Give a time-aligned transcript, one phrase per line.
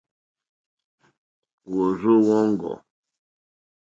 [1.71, 2.73] Wòrzô wóŋɡô.